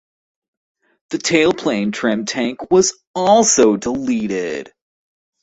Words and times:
The 1.11 1.19
tailplane 1.19 1.93
trim 1.93 2.25
tank 2.25 2.71
was 2.71 2.97
also 3.13 3.77
deleted. 3.77 4.73